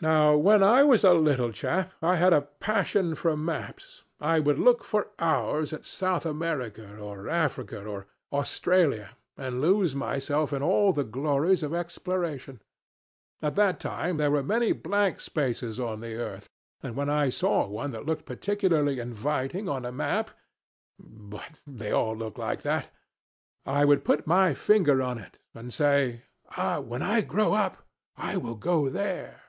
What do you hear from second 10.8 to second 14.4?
the glories of exploration. At that time there